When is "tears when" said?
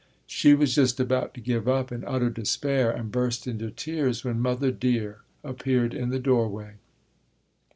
3.69-4.39